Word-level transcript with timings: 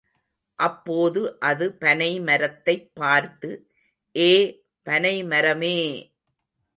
அப்போது 0.59 1.39
அது 1.41 1.77
பனைமரத்தைப் 1.81 2.87
பார்த்து, 2.93 3.49
ஏ—பனைமரமே! 4.15 5.77